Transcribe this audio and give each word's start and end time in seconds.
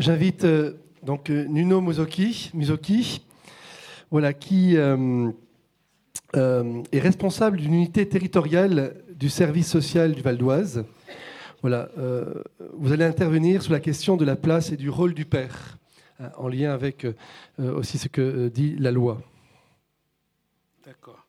j'invite 0.00 0.46
donc 1.02 1.28
Nuno 1.28 1.80
Musoki, 1.80 2.50
Musoki 2.54 3.24
voilà, 4.10 4.32
qui 4.32 4.74
est 4.74 4.98
responsable 6.92 7.58
d'une 7.58 7.74
unité 7.74 8.08
territoriale 8.08 9.04
du 9.14 9.28
service 9.28 9.68
social 9.68 10.14
du 10.14 10.22
Val 10.22 10.38
d'Oise. 10.38 10.84
Voilà, 11.62 11.90
vous 12.74 12.92
allez 12.92 13.04
intervenir 13.04 13.62
sur 13.62 13.72
la 13.72 13.80
question 13.80 14.16
de 14.16 14.24
la 14.24 14.36
place 14.36 14.72
et 14.72 14.76
du 14.76 14.88
rôle 14.88 15.12
du 15.14 15.26
père, 15.26 15.78
hein, 16.18 16.30
en 16.38 16.48
lien 16.48 16.72
avec 16.72 17.06
aussi 17.58 17.98
ce 17.98 18.08
que 18.08 18.48
dit 18.48 18.76
la 18.78 18.90
loi. 18.90 19.20
D'accord. 20.84 21.26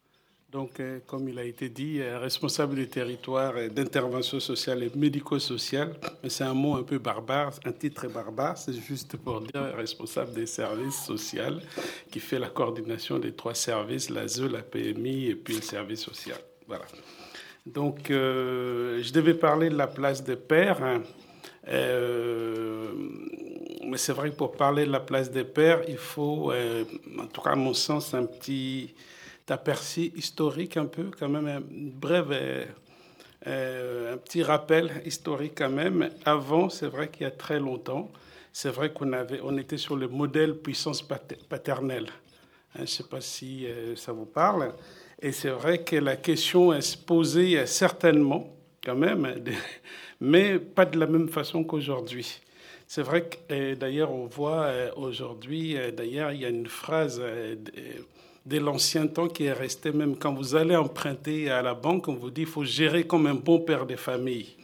Donc, 0.51 0.79
euh, 0.81 0.99
comme 1.07 1.29
il 1.29 1.39
a 1.39 1.45
été 1.45 1.69
dit, 1.69 2.01
euh, 2.01 2.19
responsable 2.19 2.75
du 2.75 2.89
territoire 2.89 3.53
d'intervention 3.73 4.41
sociale 4.41 4.83
et 4.83 4.91
médico-sociale, 4.93 5.93
c'est 6.27 6.43
un 6.43 6.53
mot 6.53 6.75
un 6.75 6.83
peu 6.83 6.97
barbare, 6.97 7.53
un 7.63 7.71
titre 7.71 8.07
barbare, 8.09 8.57
c'est 8.57 8.73
juste 8.73 9.15
pour 9.15 9.39
dire 9.39 9.73
responsable 9.77 10.33
des 10.33 10.45
services 10.45 11.05
sociaux 11.05 11.61
qui 12.11 12.19
fait 12.19 12.37
la 12.37 12.49
coordination 12.49 13.17
des 13.17 13.31
trois 13.31 13.55
services, 13.55 14.09
la 14.09 14.27
ZE, 14.27 14.41
la 14.51 14.61
PMI 14.61 15.27
et 15.27 15.35
puis 15.35 15.55
le 15.55 15.61
service 15.61 16.01
social. 16.01 16.39
Voilà. 16.67 16.83
Donc, 17.65 18.11
euh, 18.11 19.01
je 19.01 19.13
devais 19.13 19.35
parler 19.35 19.69
de 19.69 19.77
la 19.77 19.87
place 19.87 20.21
des 20.21 20.35
pères. 20.35 20.83
Hein. 20.83 21.01
mais 23.85 23.97
c'est 23.97 24.13
vrai 24.13 24.31
que 24.31 24.35
pour 24.35 24.51
parler 24.51 24.85
de 24.85 24.91
la 24.91 24.99
place 24.99 25.31
des 25.31 25.45
pères, 25.45 25.81
il 25.87 25.97
faut, 25.97 26.51
en 26.51 27.27
tout 27.27 27.39
cas 27.39 27.51
à 27.51 27.55
mon 27.55 27.73
sens, 27.73 28.13
un 28.13 28.25
petit 28.25 28.93
aperçu 29.49 30.11
historique 30.15 30.77
un 30.77 30.85
peu, 30.85 31.11
quand 31.17 31.29
même, 31.29 31.47
un 31.47 31.61
bref, 31.61 32.25
euh, 32.31 32.65
euh, 33.47 34.13
un 34.13 34.17
petit 34.17 34.43
rappel 34.43 35.01
historique 35.05 35.53
quand 35.57 35.69
même. 35.69 36.09
Avant, 36.25 36.69
c'est 36.69 36.87
vrai 36.87 37.09
qu'il 37.09 37.23
y 37.23 37.25
a 37.25 37.31
très 37.31 37.59
longtemps, 37.59 38.11
c'est 38.53 38.69
vrai 38.69 38.91
qu'on 38.91 39.13
avait, 39.13 39.39
on 39.43 39.57
était 39.57 39.77
sur 39.77 39.95
le 39.95 40.07
modèle 40.07 40.55
puissance 40.55 41.01
paternelle. 41.01 42.07
Hein, 42.75 42.77
je 42.77 42.81
ne 42.81 42.85
sais 42.85 43.03
pas 43.03 43.21
si 43.21 43.65
euh, 43.65 43.95
ça 43.95 44.11
vous 44.11 44.25
parle. 44.25 44.73
Et 45.21 45.31
c'est 45.31 45.49
vrai 45.49 45.83
que 45.83 45.95
la 45.95 46.15
question 46.15 46.73
est 46.73 46.95
posait 47.05 47.65
certainement, 47.65 48.55
quand 48.83 48.95
même, 48.95 49.43
mais 50.21 50.59
pas 50.59 50.85
de 50.85 50.97
la 50.99 51.07
même 51.07 51.29
façon 51.29 51.63
qu'aujourd'hui. 51.63 52.41
C'est 52.87 53.03
vrai 53.03 53.29
que 53.29 53.73
d'ailleurs, 53.75 54.11
on 54.11 54.25
voit 54.25 54.69
aujourd'hui, 54.97 55.77
d'ailleurs, 55.95 56.33
il 56.33 56.41
y 56.41 56.45
a 56.45 56.49
une 56.49 56.67
phrase 56.67 57.21
de 58.45 58.57
l'ancien 58.57 59.07
temps 59.07 59.27
qui 59.27 59.45
est 59.45 59.53
resté, 59.53 59.91
même 59.91 60.15
quand 60.15 60.33
vous 60.33 60.55
allez 60.55 60.75
emprunter 60.75 61.49
à 61.49 61.61
la 61.61 61.73
banque, 61.73 62.07
on 62.07 62.15
vous 62.15 62.31
dit 62.31 62.41
qu'il 62.41 62.51
faut 62.51 62.63
gérer 62.63 63.03
comme 63.05 63.27
un 63.27 63.35
bon 63.35 63.59
père 63.59 63.85
de 63.85 63.95
famille. 63.95 64.55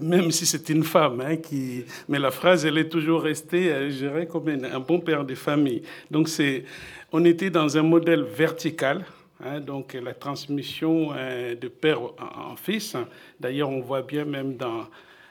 Même 0.00 0.30
si 0.30 0.46
c'est 0.46 0.68
une 0.68 0.84
femme, 0.84 1.20
hein, 1.20 1.36
qui... 1.36 1.84
mais 2.08 2.18
la 2.20 2.30
phrase, 2.30 2.64
elle 2.64 2.78
est 2.78 2.88
toujours 2.88 3.22
restée 3.22 3.72
euh, 3.72 3.90
gérer 3.90 4.26
comme 4.26 4.48
un, 4.48 4.78
bon 4.78 5.00
père 5.00 5.24
de 5.24 5.34
famille. 5.34 5.82
Donc, 6.08 6.28
c'est, 6.28 6.64
on 7.10 7.24
était 7.24 7.50
dans 7.50 7.76
un 7.76 7.82
modèle 7.82 8.22
vertical, 8.22 9.04
hein, 9.44 9.58
donc 9.58 9.94
la 9.94 10.14
transmission 10.14 11.10
euh, 11.12 11.56
de 11.56 11.66
père 11.66 12.00
en 12.00 12.54
fils. 12.54 12.96
D'ailleurs, 13.40 13.70
on 13.70 13.80
voit 13.80 14.02
bien 14.02 14.24
même 14.24 14.56
dans 14.56 14.86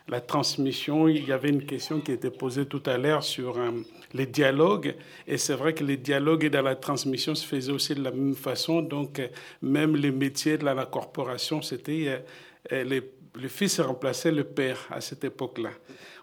la 0.09 0.21
transmission, 0.21 1.07
il 1.07 1.27
y 1.27 1.31
avait 1.33 1.49
une 1.49 1.65
question 1.65 1.99
qui 1.99 2.13
était 2.13 2.31
posée 2.31 2.65
tout 2.65 2.81
à 2.85 2.97
l'heure 2.97 3.23
sur 3.23 3.57
euh, 3.57 3.71
les 4.13 4.25
dialogues. 4.25 4.95
Et 5.27 5.37
c'est 5.37 5.55
vrai 5.55 5.73
que 5.73 5.83
les 5.83 5.97
dialogues 5.97 6.49
dans 6.49 6.61
la 6.61 6.75
transmission 6.75 7.35
se 7.35 7.45
faisaient 7.45 7.73
aussi 7.73 7.93
de 7.93 8.03
la 8.03 8.11
même 8.11 8.35
façon. 8.35 8.81
Donc, 8.81 9.19
euh, 9.19 9.27
même 9.61 9.95
les 9.95 10.11
métiers 10.11 10.57
de 10.57 10.63
la, 10.63 10.85
corporation, 10.85 11.61
c'était 11.61 12.23
euh, 12.71 13.01
le 13.35 13.47
fils 13.49 13.81
remplaçait 13.81 14.31
le 14.31 14.45
père 14.45 14.87
à 14.89 15.01
cette 15.01 15.25
époque-là. 15.25 15.71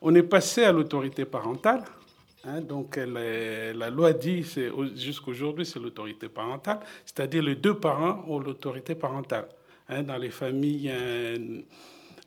On 0.00 0.14
est 0.14 0.22
passé 0.22 0.64
à 0.64 0.72
l'autorité 0.72 1.26
parentale. 1.26 1.84
Hein, 2.46 2.62
donc 2.62 2.96
la, 2.96 3.90
loi 3.90 4.12
dit, 4.14 4.44
jusqu'aujourd'hui, 4.96 5.66
c'est 5.66 5.78
l'autorité 5.78 6.28
parentale, 6.28 6.80
c'est-à-dire 7.04 7.42
les 7.42 7.54
deux 7.54 7.74
parents 7.74 8.24
ont 8.28 8.38
l'autorité 8.38 8.94
parentale. 8.94 9.48
Hein, 9.88 10.02
dans 10.02 10.16
les 10.16 10.30
familles 10.30 10.90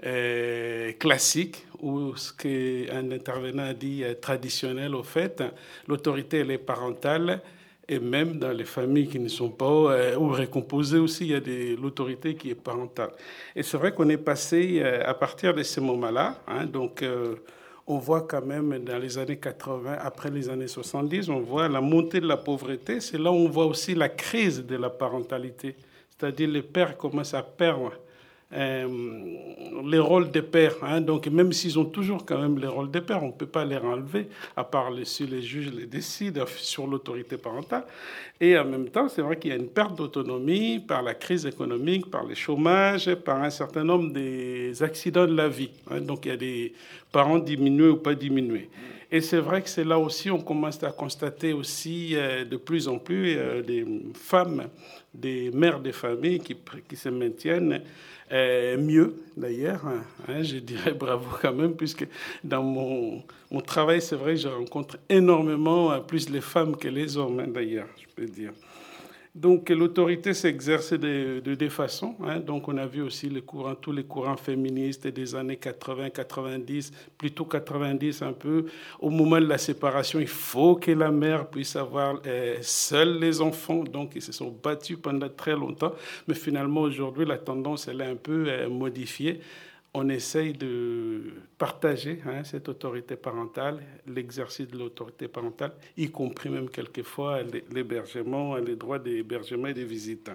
euh, 0.06 0.92
classique 0.94 1.66
ou 1.82 2.16
ce 2.16 2.32
qu'un 2.32 3.10
intervenant 3.12 3.74
dit 3.74 4.04
euh, 4.04 4.14
traditionnel 4.14 4.94
au 4.94 5.02
fait, 5.02 5.44
l'autorité 5.88 6.38
elle 6.38 6.52
est 6.52 6.60
parentale 6.60 7.42
et 7.90 7.98
même 7.98 8.38
dans 8.38 8.52
les 8.52 8.66
familles 8.66 9.08
qui 9.08 9.20
ne 9.20 9.28
sont 9.28 9.50
pas 9.50 9.66
euh, 9.66 10.16
ou 10.16 10.28
récomposées 10.30 11.00
aussi, 11.00 11.26
il 11.26 11.32
y 11.32 11.36
a 11.36 11.76
l'autorité 11.82 12.36
qui 12.36 12.52
est 12.52 12.56
parentale. 12.56 13.10
Et 13.56 13.64
c'est 13.64 13.78
vrai 13.78 13.92
qu'on 13.92 14.08
est 14.10 14.18
passé 14.18 14.84
à 14.84 15.16
partir 15.16 15.56
de 15.56 15.64
ce 15.64 15.80
moment-là, 15.80 16.42
hein, 16.48 16.68
donc 16.68 17.04
on 17.88 17.98
voit 17.98 18.22
quand 18.22 18.46
même 18.46 18.78
dans 18.84 19.00
les 19.00 19.18
années 19.18 19.38
80, 19.38 19.98
après 20.00 20.30
les 20.30 20.48
années 20.48 20.68
70, 20.68 21.30
on 21.30 21.40
voit 21.40 21.68
la 21.70 21.82
montée 21.82 22.20
de 22.20 22.28
la 22.28 22.38
pauvreté. 22.38 23.00
C'est 23.00 23.18
là 23.18 23.32
où 23.32 23.36
on 23.36 23.50
voit 23.50 23.66
aussi 23.66 23.96
la 23.96 24.10
crise 24.10 24.64
de 24.64 24.76
la 24.76 24.92
parentalité. 24.92 25.76
C'est-à-dire 26.10 26.50
les 26.50 26.62
pères 26.62 26.98
commencent 26.98 27.34
à 27.34 27.42
perdre 27.42 27.94
les 28.52 30.00
rôles 30.00 30.32
des 30.32 30.42
pères. 30.42 30.76
Hein. 30.82 31.02
donc, 31.02 31.28
même 31.28 31.52
s'ils 31.52 31.78
ont 31.78 31.86
toujours 31.86 32.26
quand 32.26 32.40
même 32.40 32.58
les 32.58 32.68
rôles 32.68 32.90
des 32.90 33.02
pères, 33.02 33.24
on 33.24 33.28
ne 33.28 33.32
peut 33.34 33.46
pas 33.46 33.66
les 33.66 33.78
enlever, 33.78 34.30
à 34.56 34.64
part 34.64 34.92
si 35.04 35.28
les 35.28 35.42
juges 35.42 35.72
les 35.74 35.86
décident 35.86 36.46
sur 36.48 36.88
l'autorité 36.88 37.38
parentale. 37.38 37.84
Et 38.40 38.58
en 38.58 38.66
même 38.66 38.90
temps, 38.90 39.10
c'est 39.10 39.22
vrai 39.22 39.38
qu'il 39.38 39.52
y 39.52 39.54
a 39.54 39.58
une 39.58 39.68
perte 39.68 39.96
d'autonomie 39.96 40.80
par 40.80 41.02
la 41.02 41.14
crise 41.14 41.46
économique, 41.46 42.10
par 42.10 42.24
le 42.24 42.36
chômage, 42.36 43.14
par 43.16 43.42
un 43.42 43.50
certain 43.50 43.84
nombre 43.84 44.12
des 44.14 44.82
accidents 44.82 45.28
de 45.28 45.36
la 45.36 45.50
vie. 45.50 45.72
Hein. 45.90 46.02
donc, 46.02 46.26
il 46.26 46.30
y 46.30 46.32
a 46.32 46.38
des 46.38 46.74
parents 47.12 47.40
diminués 47.40 47.90
ou 47.90 47.98
pas 47.98 48.14
diminués. 48.14 48.70
Et 49.10 49.22
c'est 49.22 49.40
vrai 49.40 49.62
que 49.62 49.70
c'est 49.70 49.86
là 49.86 49.98
aussi, 49.98 50.30
on 50.30 50.42
commence 50.42 50.84
à 50.84 50.92
constater 50.92 51.54
aussi 51.54 52.12
euh, 52.14 52.44
de 52.44 52.58
plus 52.58 52.90
en 52.90 52.98
plus 52.98 53.36
euh, 53.38 53.62
des 53.62 53.86
femmes, 54.14 54.68
des 55.14 55.50
mères 55.52 55.80
de 55.80 55.92
famille 55.92 56.40
qui, 56.40 56.58
qui 56.88 56.96
se 56.98 57.08
maintiennent 57.08 57.82
euh, 58.32 58.78
mieux 58.78 59.16
d'ailleurs. 59.36 59.86
Hein, 59.86 60.04
hein, 60.28 60.44
je 60.44 60.58
dirais 60.58 60.94
bravo 61.00 61.38
quand 61.42 61.54
même, 61.54 61.76
puisque 61.76 62.08
dans 62.44 62.64
mon, 62.64 63.24
mon 63.52 63.62
travail, 63.62 64.02
c'est 64.02 64.16
vrai, 64.16 64.36
je 64.36 64.48
rencontre 64.48 64.98
énormément 65.10 65.92
euh, 65.92 66.00
plus 66.00 66.30
les 66.30 66.42
femmes 66.42 66.76
que 66.76 66.88
les 66.88 67.18
hommes, 67.18 67.40
hein, 67.40 67.48
d'ailleurs, 67.48 67.88
je 67.98 68.06
peux 68.16 68.30
dire. 68.30 68.52
Donc 69.36 69.70
l'autorité 69.70 70.34
s'exerce 70.34 70.94
de, 70.94 71.42
de 71.44 71.56
deux 71.56 71.70
façons. 71.70 72.16
Hein. 72.24 72.40
Donc 72.40 72.68
on 72.68 72.78
a 72.78 72.86
vu 72.86 73.02
aussi 73.02 73.32
tous 73.82 73.92
les 73.92 74.04
courants 74.04 74.38
féministes 74.38 75.08
des 75.08 75.36
années 75.36 75.58
80, 75.58 76.10
90, 76.10 76.92
plutôt 77.18 77.46
90 77.46 78.22
un 78.24 78.34
peu. 78.34 78.66
Au 79.00 79.10
moment 79.10 79.40
de 79.40 79.46
la 79.46 79.58
séparation, 79.58 80.20
il 80.20 80.28
faut 80.28 80.76
que 80.76 80.92
la 80.92 81.12
mère 81.12 81.48
puisse 81.48 81.76
avoir 81.76 82.20
euh, 82.26 82.58
les 83.20 83.42
enfants. 83.42 83.84
Donc 83.84 84.14
ils 84.16 84.22
se 84.22 84.32
sont 84.32 84.56
battus 84.64 84.98
pendant 85.02 85.30
très 85.30 85.54
longtemps. 85.54 85.94
Mais 86.28 86.36
finalement 86.36 86.82
aujourd'hui, 86.82 87.26
la 87.26 87.38
tendance 87.38 87.88
elle 87.88 88.02
est 88.02 88.06
un 88.06 88.16
peu 88.16 88.46
euh, 88.48 88.70
modifiée 88.70 89.40
on 89.98 90.10
essaye 90.10 90.54
de 90.54 91.22
partager 91.58 92.22
hein, 92.28 92.44
cette 92.44 92.70
autorité 92.70 93.16
parentale, 93.16 93.80
l'exercice 94.06 94.68
de 94.68 94.78
l'autorité 94.78 95.28
parentale, 95.28 95.72
y 95.98 96.12
compris 96.12 96.50
même 96.50 96.70
quelquefois 96.70 97.42
l'hébergement, 97.74 98.56
les 98.58 98.76
droits 98.76 99.00
d'hébergement 99.00 99.68
et 99.68 99.74
des 99.74 99.86
visites. 99.86 100.30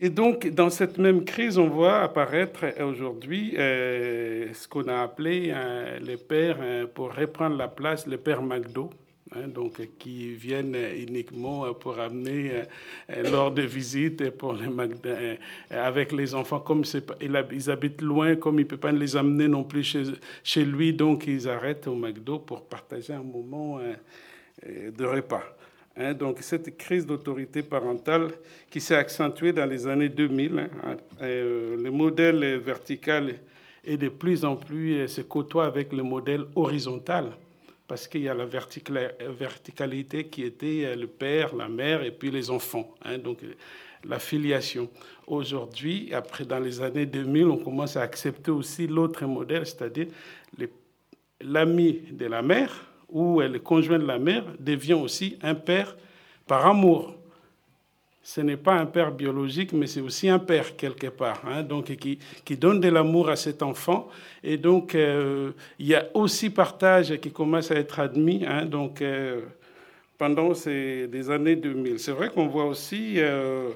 Et 0.00 0.10
donc, 0.10 0.46
dans 0.46 0.70
cette 0.70 0.98
même 0.98 1.24
crise, 1.24 1.58
on 1.58 1.68
voit 1.68 2.02
apparaître 2.02 2.64
aujourd'hui 2.80 3.56
euh, 3.58 4.52
ce 4.54 4.68
qu'on 4.68 4.86
a 4.86 5.02
appelé 5.02 5.50
euh, 5.52 5.98
les 5.98 6.16
pères, 6.16 6.58
euh, 6.60 6.86
pour 6.86 7.12
reprendre 7.12 7.56
la 7.56 7.66
place, 7.66 8.06
les 8.06 8.18
pères 8.18 8.42
McDo, 8.42 8.90
Hein, 9.36 9.48
donc, 9.48 9.80
qui 9.98 10.34
viennent 10.34 10.74
uniquement 10.96 11.74
pour 11.74 11.98
amener 11.98 12.62
euh, 13.10 13.30
lors 13.30 13.50
de 13.50 13.60
visites 13.60 14.30
pour 14.30 14.54
les 14.54 14.68
euh, 15.06 15.36
avec 15.70 16.12
les 16.12 16.34
enfants. 16.34 16.60
Comme 16.60 16.82
ils 17.20 17.70
habitent 17.70 18.00
loin, 18.00 18.36
comme 18.36 18.58
il 18.58 18.62
ne 18.62 18.68
peut 18.68 18.78
pas 18.78 18.92
les 18.92 19.16
amener 19.16 19.46
non 19.46 19.64
plus 19.64 19.96
chez, 20.42 20.64
lui, 20.64 20.94
donc 20.94 21.26
ils 21.26 21.46
arrêtent 21.46 21.86
au 21.88 21.94
McDo 21.94 22.38
pour 22.38 22.62
partager 22.62 23.12
un 23.12 23.22
moment 23.22 23.78
euh, 23.80 24.90
de 24.90 25.04
repas. 25.04 25.44
Hein, 25.96 26.14
donc 26.14 26.38
cette 26.40 26.78
crise 26.78 27.04
d'autorité 27.04 27.62
parentale 27.62 28.30
qui 28.70 28.80
s'est 28.80 28.96
accentuée 28.96 29.52
dans 29.52 29.66
les 29.66 29.86
années 29.86 30.08
2000, 30.08 30.70
hein, 30.84 30.96
le 31.20 31.90
modèle 31.90 32.56
vertical 32.58 33.34
est 33.84 33.96
de 33.98 34.08
plus 34.08 34.44
en 34.44 34.56
plus 34.56 35.06
se 35.06 35.20
côtoie 35.20 35.66
avec 35.66 35.92
le 35.92 36.02
modèle 36.02 36.44
horizontal 36.54 37.32
parce 37.88 38.06
qu'il 38.06 38.20
y 38.20 38.28
a 38.28 38.34
la 38.34 38.44
verticalité 38.44 40.26
qui 40.26 40.44
était 40.44 40.84
euh, 40.84 40.94
le 40.94 41.06
père, 41.06 41.56
la 41.56 41.68
mère 41.68 42.04
et 42.04 42.12
puis 42.12 42.30
les 42.30 42.50
enfants. 42.50 42.94
Hein, 43.02 43.18
donc 43.18 43.38
la 44.04 44.18
filiation. 44.18 44.88
Aujourd'hui, 45.26 46.10
après 46.12 46.44
dans 46.44 46.60
les 46.60 46.80
années 46.80 47.06
2000, 47.06 47.46
on 47.46 47.56
commence 47.56 47.96
à 47.96 48.02
accepter 48.02 48.50
aussi 48.50 48.86
l'autre 48.86 49.24
modèle, 49.24 49.66
c'est-à-dire 49.66 50.06
l'ami 51.40 52.02
de 52.12 52.26
la 52.26 52.42
mère 52.42 52.86
ou 53.08 53.40
le 53.40 53.58
conjoint 53.58 53.98
de 53.98 54.06
la 54.06 54.18
mère 54.18 54.44
devient 54.60 54.94
aussi 54.94 55.38
un 55.42 55.54
père 55.54 55.96
par 56.46 56.66
amour. 56.66 57.14
Ce 58.22 58.40
n'est 58.40 58.56
pas 58.56 58.74
un 58.74 58.86
père 58.86 59.12
biologique, 59.12 59.72
mais 59.72 59.86
c'est 59.86 60.00
aussi 60.00 60.28
un 60.28 60.38
père 60.38 60.76
quelque 60.76 61.06
part, 61.06 61.40
hein, 61.46 61.62
donc 61.62 61.96
qui, 61.96 62.18
qui, 62.44 62.56
donne 62.56 62.80
de 62.80 62.88
l'amour 62.88 63.30
à 63.30 63.36
cet 63.36 63.62
enfant. 63.62 64.08
Et 64.44 64.56
donc, 64.56 64.94
euh, 64.94 65.52
il 65.78 65.86
y 65.86 65.94
a 65.94 66.06
aussi 66.14 66.50
partage 66.50 67.16
qui 67.20 67.30
commence 67.30 67.70
à 67.70 67.76
être 67.76 68.00
admis. 68.00 68.44
Hein, 68.46 68.66
donc, 68.66 69.00
euh, 69.00 69.40
pendant 70.18 70.52
ces 70.52 71.06
des 71.06 71.30
années 71.30 71.56
2000, 71.56 71.98
c'est 71.98 72.12
vrai 72.12 72.28
qu'on 72.28 72.48
voit 72.48 72.66
aussi 72.66 73.14
euh, 73.16 73.70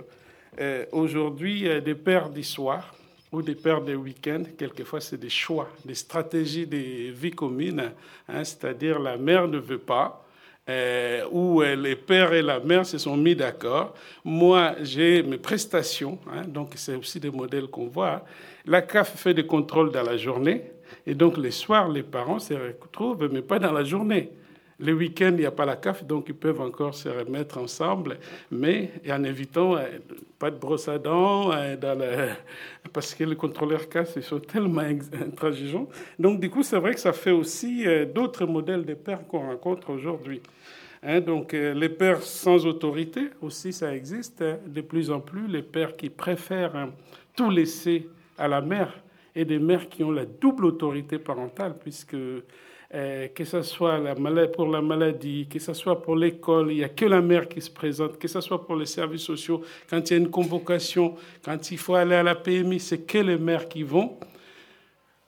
aujourd'hui 0.90 1.66
des 1.82 1.94
pères 1.94 2.28
d'histoire 2.28 2.94
ou 3.32 3.40
des 3.40 3.54
pères 3.54 3.80
de 3.80 3.94
week-end, 3.94 4.42
quelquefois 4.58 5.00
c'est 5.00 5.16
des 5.16 5.30
choix, 5.30 5.70
des 5.84 5.94
stratégies 5.94 6.66
de 6.66 7.10
vie 7.10 7.30
commune, 7.30 7.90
hein, 8.28 8.44
c'est-à-dire 8.44 8.98
la 8.98 9.16
mère 9.16 9.48
ne 9.48 9.58
veut 9.58 9.78
pas, 9.78 10.21
euh, 10.68 11.24
où 11.32 11.60
euh, 11.60 11.74
les 11.74 11.96
pères 11.96 12.32
et 12.32 12.42
la 12.42 12.60
mère 12.60 12.86
se 12.86 12.98
sont 12.98 13.16
mis 13.16 13.34
d'accord. 13.34 13.94
Moi, 14.24 14.76
j'ai 14.82 15.22
mes 15.22 15.38
prestations, 15.38 16.18
hein, 16.32 16.42
donc 16.46 16.72
c'est 16.76 16.94
aussi 16.94 17.18
des 17.18 17.30
modèles 17.30 17.66
qu'on 17.66 17.88
voit. 17.88 18.24
La 18.64 18.82
CAF 18.82 19.16
fait 19.16 19.34
des 19.34 19.46
contrôles 19.46 19.90
dans 19.90 20.04
la 20.04 20.16
journée, 20.16 20.62
et 21.06 21.14
donc 21.14 21.36
les 21.36 21.50
soirs, 21.50 21.88
les 21.88 22.04
parents 22.04 22.38
se 22.38 22.54
retrouvent, 22.54 23.28
mais 23.32 23.42
pas 23.42 23.58
dans 23.58 23.72
la 23.72 23.82
journée. 23.82 24.30
Le 24.82 24.94
week-end, 24.94 25.30
il 25.30 25.36
n'y 25.36 25.46
a 25.46 25.52
pas 25.52 25.64
la 25.64 25.76
CAF, 25.76 26.04
donc 26.04 26.24
ils 26.28 26.34
peuvent 26.34 26.60
encore 26.60 26.92
se 26.94 27.08
remettre 27.08 27.58
ensemble, 27.58 28.18
mais 28.50 28.90
en 29.08 29.22
évitant 29.22 29.76
euh, 29.76 29.84
pas 30.40 30.50
de 30.50 30.56
brosse 30.58 30.88
à 30.88 30.98
dents, 30.98 31.52
euh, 31.52 31.76
parce 32.92 33.14
que 33.14 33.22
les 33.22 33.36
contrôleurs 33.36 33.88
CAF 33.88 34.14
ils 34.16 34.24
sont 34.24 34.40
tellement 34.40 34.82
intransigeants. 34.82 35.88
Donc, 36.18 36.40
du 36.40 36.50
coup, 36.50 36.64
c'est 36.64 36.80
vrai 36.80 36.94
que 36.94 37.00
ça 37.00 37.12
fait 37.12 37.30
aussi 37.30 37.86
euh, 37.86 38.06
d'autres 38.06 38.44
modèles 38.44 38.84
de 38.84 38.94
pères 38.94 39.24
qu'on 39.28 39.46
rencontre 39.46 39.90
aujourd'hui. 39.90 40.42
Hein, 41.04 41.20
donc, 41.20 41.52
les 41.52 41.88
pères 41.88 42.22
sans 42.22 42.66
autorité 42.66 43.28
aussi, 43.40 43.72
ça 43.72 43.94
existe. 43.94 44.42
Hein. 44.42 44.58
de 44.66 44.80
plus 44.80 45.12
en 45.12 45.20
plus, 45.20 45.46
les 45.46 45.62
pères 45.62 45.96
qui 45.96 46.10
préfèrent 46.10 46.74
hein, 46.74 46.90
tout 47.36 47.50
laisser 47.50 48.08
à 48.36 48.48
la 48.48 48.60
mère 48.60 49.00
et 49.36 49.44
des 49.44 49.60
mères 49.60 49.88
qui 49.88 50.02
ont 50.02 50.10
la 50.10 50.26
double 50.26 50.64
autorité 50.64 51.18
parentale, 51.18 51.76
puisque 51.80 52.16
euh, 52.94 53.28
que 53.28 53.44
ce 53.44 53.62
soit 53.62 53.98
pour 54.54 54.66
la 54.66 54.82
maladie, 54.82 55.46
que 55.48 55.58
ce 55.58 55.72
soit 55.72 56.02
pour 56.02 56.14
l'école, 56.14 56.72
il 56.72 56.78
n'y 56.78 56.84
a 56.84 56.90
que 56.90 57.06
la 57.06 57.22
mère 57.22 57.48
qui 57.48 57.60
se 57.60 57.70
présente, 57.70 58.18
que 58.18 58.28
ce 58.28 58.40
soit 58.42 58.66
pour 58.66 58.76
les 58.76 58.86
services 58.86 59.22
sociaux, 59.22 59.62
quand 59.88 60.10
il 60.10 60.12
y 60.12 60.16
a 60.16 60.18
une 60.18 60.30
convocation, 60.30 61.14
quand 61.42 61.70
il 61.70 61.78
faut 61.78 61.94
aller 61.94 62.16
à 62.16 62.22
la 62.22 62.34
PMI, 62.34 62.78
c'est 62.80 63.06
que 63.06 63.18
les 63.18 63.38
mères 63.38 63.68
qui 63.68 63.82
vont. 63.82 64.18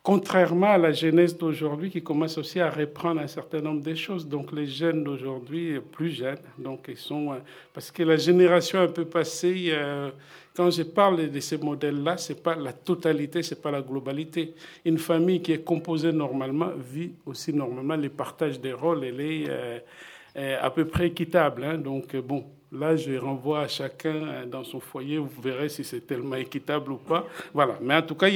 Contrairement 0.03 0.73
à 0.73 0.77
la 0.77 0.93
jeunesse 0.93 1.39
d'aujourd'hui 1.39 1.91
qui 1.91 2.03
commence 2.03 2.37
aussi 2.37 2.61
à 2.61 2.69
reprendre 2.69 3.23
un 3.23 3.27
certain 3.27 3.63
nombre 3.63 3.83
de 3.83 3.95
choses. 3.95 4.29
Donc 4.29 4.53
les 4.53 4.67
jeunes 4.67 5.03
d'aujourd'hui, 5.03 5.81
plus 5.81 6.11
jeunes, 6.11 6.37
donc 6.59 6.85
ils 6.89 6.99
sont 6.99 7.33
euh, 7.33 7.37
parce 7.73 7.91
que 7.91 8.03
la 8.03 8.17
génération 8.17 8.81
un 8.81 8.89
peu 8.89 9.07
passée, 9.07 9.69
euh, 9.71 10.11
quand 10.55 10.71
je 10.71 10.83
parle 10.85 11.31
de 11.31 11.41
ces 11.41 11.59
modèles-là, 11.59 12.17
c'est 12.17 12.43
pas 12.43 12.55
la 12.55 12.73
totalité, 12.73 13.43
c'est 13.43 13.61
pas 13.61 13.71
la 13.71 13.83
globalité. 13.83 14.55
Une 14.85 14.99
famille 14.99 15.43
qui 15.43 15.53
est 15.53 15.65
composée 15.65 16.13
normalement 16.13 16.71
vit 16.77 17.13
aussi 17.27 17.53
normalement 17.53 17.97
les 17.97 18.09
partages 18.09 18.61
des 18.61 18.73
rôles, 18.73 19.05
est 19.05 19.47
euh, 19.49 20.59
à 20.61 20.71
peu 20.71 20.85
près 20.85 21.09
équitable. 21.09 21.65
Hein. 21.65 21.79
Donc 21.79 22.15
bon, 22.17 22.45
Là, 22.75 22.97
je 22.97 23.17
renvoie 23.17 23.61
à 23.61 23.69
chacun 23.69 24.47
dans 24.51 24.65
son 24.65 24.81
foyer. 24.81 25.19
Vous 25.19 25.41
verrez 25.41 25.69
si 25.69 25.85
c'est 25.85 26.05
tellement 26.05 26.35
équitable 26.35 26.91
ou 26.91 26.97
pas. 26.97 27.25
Voilà. 27.53 27.79
Mais 27.81 27.95
en 27.95 28.03
tout 28.03 28.17
cas, 28.17 28.29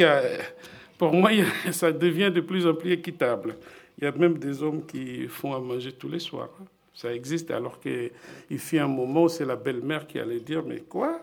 pour 0.96 1.12
moi, 1.12 1.30
ça 1.72 1.90
devient 1.90 2.30
de 2.32 2.40
plus 2.40 2.64
en 2.64 2.74
plus 2.74 2.92
équitable. 2.92 3.56
Il 3.98 4.04
y 4.04 4.06
a 4.06 4.12
même 4.12 4.38
des 4.38 4.62
hommes 4.62 4.86
qui 4.86 5.26
font 5.26 5.54
à 5.54 5.58
manger 5.58 5.90
tous 5.90 6.08
les 6.08 6.20
soirs. 6.20 6.50
Hein. 6.60 6.66
Ça 6.94 7.12
existe 7.12 7.50
alors 7.50 7.80
qu'il 7.80 8.58
fit 8.58 8.78
un 8.78 8.86
moment 8.86 9.24
où 9.24 9.28
c'est 9.28 9.44
la 9.44 9.56
belle-mère 9.56 10.06
qui 10.06 10.20
allait 10.20 10.40
dire 10.40 10.62
Mais 10.64 10.80
quoi? 10.80 11.20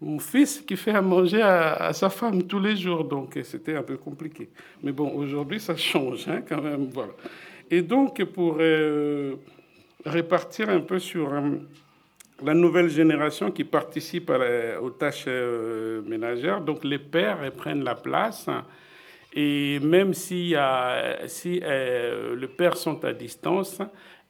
Mon 0.00 0.18
fils 0.18 0.60
qui 0.60 0.76
fait 0.76 0.92
à 0.92 1.02
manger 1.02 1.42
à, 1.42 1.92
sa 1.92 2.08
femme 2.08 2.44
tous 2.44 2.60
les 2.60 2.76
jours. 2.76 3.04
Donc 3.04 3.38
c'était 3.42 3.76
un 3.76 3.82
peu 3.82 3.96
compliqué. 3.96 4.48
Mais 4.82 4.92
bon, 4.92 5.10
aujourd'hui, 5.14 5.58
ça 5.60 5.76
change 5.76 6.28
hein, 6.28 6.42
quand 6.48 6.62
même. 6.62 6.88
Voilà. 6.92 7.12
Et 7.70 7.82
donc, 7.82 8.22
pour 8.24 8.56
euh, 8.60 9.34
répartir 10.04 10.68
un 10.70 10.80
peu 10.80 10.98
sur. 10.98 11.32
Euh, 11.32 11.58
la 12.44 12.54
nouvelle 12.54 12.88
génération 12.88 13.50
qui 13.50 13.64
participe 13.64 14.30
aux 14.80 14.90
tâches 14.90 15.24
euh, 15.26 16.02
ménagères. 16.02 16.60
Donc 16.60 16.84
les 16.84 16.98
pères 16.98 17.50
prennent 17.56 17.84
la 17.84 17.94
place. 17.94 18.46
Et 19.34 19.78
même 19.80 20.14
si, 20.14 20.54
si 21.26 21.60
euh, 21.62 22.36
les 22.36 22.48
pères 22.48 22.76
sont 22.76 23.04
à 23.04 23.12
distance, 23.12 23.78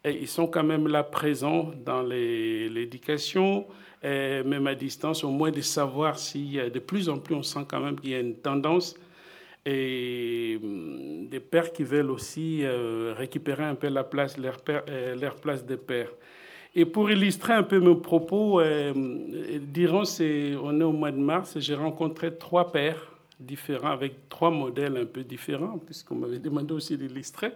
ils 0.05 0.29
sont 0.29 0.47
quand 0.47 0.65
même 0.65 0.89
là 0.89 1.03
présents 1.03 1.71
dans 1.85 2.03
l'éducation, 2.03 3.67
même 4.03 4.67
à 4.67 4.75
distance, 4.75 5.25
au 5.25 5.31
moins 5.31 5.50
de 5.50 5.61
savoir 5.61 6.19
si 6.19 6.56
de 6.56 6.79
plus 6.79 7.09
en 7.09 7.19
plus 7.19 7.35
on 7.35 7.43
sent 7.43 7.67
quand 7.69 7.81
même 7.81 7.99
qu'il 7.99 8.11
y 8.11 8.15
a 8.15 8.21
une 8.21 8.37
tendance 8.37 8.95
et 9.69 10.59
hum, 10.62 11.29
des 11.29 11.41
pères 11.41 11.73
qui 11.73 11.85
veulent 11.85 12.11
aussi 12.11 12.61
euh, 12.62 13.15
récupérer 13.17 13.65
un 13.65 13.75
peu 13.75 13.89
la 13.89 14.05
place, 14.05 14.39
leur, 14.39 14.59
leur 15.21 15.37
place 15.37 15.65
de 15.65 15.77
père. 15.77 16.09
Et 16.75 16.85
pour 16.85 17.11
illustrer 17.11 17.55
un 17.55 17.62
peu 17.62 17.81
mes 17.81 17.95
propos, 17.97 18.61
euh, 18.61 18.93
durant 19.61 20.05
ces, 20.05 20.55
on 20.62 20.81
est 20.81 20.85
au 20.85 20.93
mois 20.93 21.11
de 21.11 21.19
mars, 21.19 21.59
j'ai 21.59 21.75
rencontré 21.75 22.37
trois 22.37 22.73
pères 22.73 23.18
différents, 23.38 23.90
avec 23.90 24.29
trois 24.29 24.50
modèles 24.50 24.96
un 24.96 25.06
peu 25.06 25.23
différents, 25.23 25.79
puisqu'on 25.79 26.17
m'avait 26.17 26.38
demandé 26.38 26.75
aussi 26.75 26.96
d'illustrer. 26.96 27.52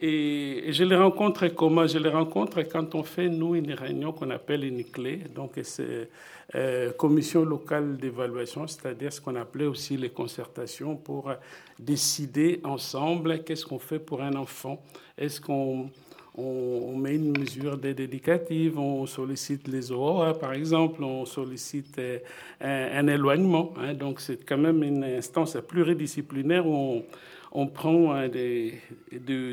Et, 0.00 0.72
je 0.72 0.84
les 0.84 0.96
rencontre 0.96 1.48
comment? 1.48 1.86
Je 1.86 1.98
les 1.98 2.08
rencontre 2.08 2.62
quand 2.62 2.94
on 2.94 3.02
fait, 3.02 3.28
nous, 3.28 3.54
une 3.54 3.72
réunion 3.72 4.12
qu'on 4.12 4.30
appelle 4.30 4.64
une 4.64 4.84
clé. 4.84 5.20
Donc, 5.34 5.52
c'est 5.62 6.08
euh, 6.54 6.92
commission 6.92 7.44
locale 7.44 7.96
d'évaluation, 7.98 8.66
c'est-à-dire 8.66 9.12
ce 9.12 9.20
qu'on 9.20 9.36
appelait 9.36 9.66
aussi 9.66 9.96
les 9.96 10.10
concertations 10.10 10.96
pour 10.96 11.30
décider 11.78 12.60
ensemble 12.64 13.44
qu'est-ce 13.44 13.66
qu'on 13.66 13.78
fait 13.78 13.98
pour 13.98 14.22
un 14.22 14.34
enfant. 14.34 14.82
Est-ce 15.16 15.40
qu'on 15.40 15.90
on, 16.38 16.96
met 16.96 17.16
une 17.16 17.36
mesure 17.36 17.76
d'aide 17.76 18.00
éducative, 18.00 18.78
on 18.78 19.06
sollicite 19.06 19.66
les 19.66 19.90
OA, 19.90 20.34
par 20.34 20.52
exemple, 20.52 21.02
on 21.02 21.24
sollicite 21.24 21.98
euh, 21.98 22.18
un, 22.60 23.06
éloignement. 23.08 23.74
Hein. 23.78 23.94
donc 23.94 24.20
c'est 24.20 24.44
quand 24.44 24.58
même 24.58 24.82
une 24.82 25.04
instance 25.04 25.56
pluridisciplinaire 25.66 26.66
où 26.66 27.02
on, 27.52 27.66
prend 27.66 28.14
euh, 28.14 28.28
des, 28.28 28.80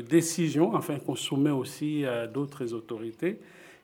décisions, 0.02 0.74
enfin 0.74 0.98
qu'on 0.98 1.16
soumet 1.16 1.50
aussi 1.50 2.04
à 2.06 2.26
d'autres 2.26 2.72
autorités 2.72 3.38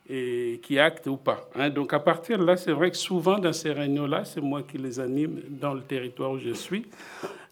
et 0.09 0.61
qui 0.63 0.79
actent 0.79 1.07
ou 1.07 1.17
pas. 1.17 1.49
Hein. 1.55 1.71
Donc 1.71 1.93
à 1.93 2.01
partir 2.01 2.39
de 2.39 2.45
là, 2.45 2.57
c'est 2.57 2.73
vrai 2.73 2.91
que 2.91 2.97
souvent 2.97 3.39
dans 3.39 3.53
ces 3.53 3.73
réunions-là, 3.73 4.25
c'est 4.25 4.41
moi 4.41 4.63
qui 4.63 4.79
les 4.79 4.99
anime 5.01 5.41
dans 5.49 5.75
le 5.75 5.83
territoire 5.83 6.33
où 6.33 6.39
je 6.39 6.53
suis 6.53 6.87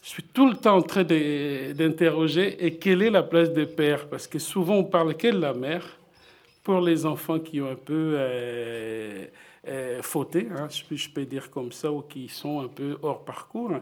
je 0.02 0.08
suis 0.08 0.22
tout 0.22 0.48
le 0.48 0.56
temps 0.56 0.76
en 0.76 0.82
train 0.82 1.04
d'interroger 1.04 2.64
et 2.64 2.76
quelle 2.76 3.02
est 3.02 3.10
la 3.10 3.22
place 3.22 3.52
des 3.52 3.66
pères? 3.66 4.08
Parce 4.08 4.26
que 4.26 4.38
souvent 4.38 4.76
on 4.76 4.84
parle 4.84 5.14
qu'elle 5.14 5.36
de 5.36 5.40
la 5.40 5.52
mère 5.52 5.84
pour 6.62 6.80
les 6.80 7.04
enfants 7.06 7.38
qui 7.38 7.60
ont 7.60 7.70
un 7.70 7.74
peu 7.74 8.14
euh, 8.16 9.26
euh, 9.68 10.00
fauté, 10.00 10.48
hein, 10.56 10.68
je, 10.70 11.08
peux, 11.10 11.26
dire 11.26 11.50
comme 11.50 11.70
ça, 11.70 11.92
ou 11.92 12.00
qui 12.00 12.28
sont 12.28 12.60
un 12.60 12.68
peu 12.68 12.96
hors 13.02 13.24
parcours. 13.24 13.72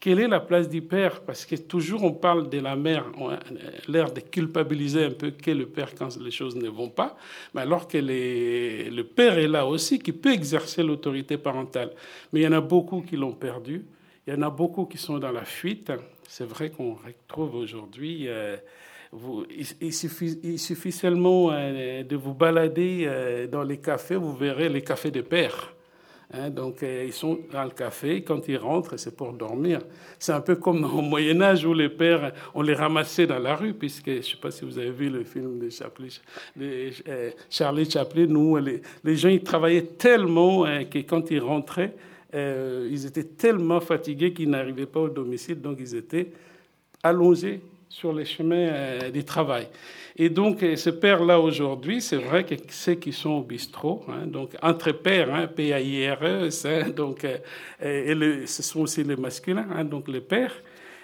Quelle 0.00 0.20
est 0.20 0.28
la 0.28 0.40
place 0.40 0.66
du 0.66 0.80
père? 0.80 1.20
Parce 1.20 1.44
que 1.44 1.56
toujours 1.56 2.04
on 2.04 2.12
parle 2.12 2.48
de 2.48 2.58
la 2.58 2.74
mère, 2.74 3.04
on 3.18 3.28
a 3.28 3.38
l'air 3.86 4.10
de 4.12 4.20
culpabiliser 4.20 5.04
un 5.04 5.10
peu 5.10 5.30
que 5.32 5.50
le 5.50 5.66
père 5.66 5.94
quand 5.94 6.16
les 6.18 6.30
choses 6.30 6.56
ne 6.56 6.68
vont 6.70 6.88
pas, 6.88 7.18
mais 7.54 7.60
alors 7.62 7.86
que 7.86 7.98
le 7.98 9.02
père 9.02 9.38
est 9.38 9.48
là 9.48 9.66
aussi, 9.66 9.98
qui 9.98 10.12
peut 10.12 10.32
exercer 10.32 10.82
l'autorité 10.82 11.36
parentale. 11.36 11.92
Mais 12.32 12.40
il 12.40 12.42
y 12.44 12.48
en 12.48 12.52
a 12.52 12.62
beaucoup 12.62 13.02
qui 13.02 13.16
l'ont 13.16 13.34
perdu. 13.34 13.84
Il 14.26 14.34
y 14.34 14.36
en 14.36 14.42
a 14.42 14.50
beaucoup 14.50 14.86
qui 14.86 14.96
sont 14.96 15.18
dans 15.18 15.32
la 15.32 15.44
fuite. 15.44 15.92
C'est 16.28 16.46
vrai 16.46 16.70
qu'on 16.70 16.94
retrouve 16.94 17.54
aujourd'hui. 17.56 18.26
Euh, 18.26 18.56
il, 19.12 19.92
suffit, 19.92 20.92
seulement 20.92 21.50
euh, 21.52 22.02
de 22.02 22.16
vous 22.16 22.34
balader 22.34 23.04
euh, 23.06 23.46
dans 23.46 23.62
les 23.62 23.78
cafés, 23.78 24.16
vous 24.16 24.34
verrez 24.34 24.68
les 24.68 24.82
cafés 24.82 25.10
de 25.10 25.20
père. 25.20 25.72
Hein, 26.32 26.50
donc, 26.50 26.82
ils 26.82 27.12
sont 27.12 27.38
dans 27.52 27.62
le 27.64 27.70
café. 27.70 28.22
Quand 28.22 28.48
ils 28.48 28.56
rentrent, 28.56 28.96
c'est 28.96 29.16
pour 29.16 29.32
dormir. 29.32 29.80
C'est 30.18 30.32
un 30.32 30.40
peu 30.40 30.56
comme 30.56 30.84
au 30.84 31.00
Moyen 31.00 31.40
Âge 31.40 31.64
où 31.64 31.72
les 31.72 31.88
pères, 31.88 32.32
on 32.52 32.62
les 32.62 32.74
ramassait 32.74 33.28
dans 33.28 33.38
la 33.38 33.54
rue, 33.54 33.74
puisque 33.74 34.10
je 34.10 34.16
ne 34.16 34.22
sais 34.22 34.36
pas 34.36 34.50
si 34.50 34.64
vous 34.64 34.76
avez 34.78 34.90
vu 34.90 35.08
le 35.08 35.22
film 35.22 35.60
de, 35.60 35.70
Chaplin, 35.70 36.08
Charlie 37.48 37.88
Chaplin, 37.88 38.34
où 38.34 38.56
les, 38.56 38.82
les, 39.04 39.16
gens 39.16 39.28
ils 39.28 39.44
travaillaient 39.44 39.82
tellement 39.82 40.64
que 40.90 40.98
quand 40.98 41.30
ils 41.30 41.40
rentraient, 41.40 41.94
euh, 42.34 42.88
ils 42.90 43.06
étaient 43.06 43.24
tellement 43.24 43.80
fatigués 43.80 44.32
qu'ils 44.32 44.50
n'arrivaient 44.50 44.86
pas 44.86 45.00
au 45.00 45.08
domicile, 45.08 45.60
donc 45.60 45.78
ils 45.80 45.94
étaient 45.94 46.28
allongés 47.02 47.60
sur 47.88 48.12
les 48.12 48.24
chemins 48.24 48.56
euh, 48.56 49.10
du 49.10 49.24
travail. 49.24 49.68
Et 50.16 50.28
donc, 50.28 50.62
euh, 50.62 50.76
ce 50.76 50.90
père-là, 50.90 51.40
aujourd'hui, 51.40 52.00
c'est 52.00 52.16
vrai 52.16 52.44
que 52.44 52.54
ceux 52.68 52.94
qui 52.94 53.12
sont 53.12 53.30
au 53.30 53.42
bistrot, 53.42 54.04
hein, 54.08 54.26
donc 54.26 54.56
entre 54.62 54.92
pères, 54.92 55.34
hein, 55.34 55.46
P-A-I-R-E, 55.46 56.90
donc, 56.92 57.24
et 57.24 58.46
ce 58.46 58.62
sont 58.62 58.80
aussi 58.80 59.04
les 59.04 59.16
masculins, 59.16 59.66
hein, 59.74 59.84
donc 59.84 60.08
les 60.08 60.20
pères, 60.20 60.54